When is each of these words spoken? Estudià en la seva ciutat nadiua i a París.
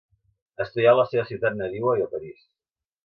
Estudià 0.63 0.95
en 0.97 0.97
la 0.99 1.05
seva 1.11 1.27
ciutat 1.33 1.59
nadiua 1.59 1.93
i 2.01 2.07
a 2.07 2.09
París. 2.15 2.41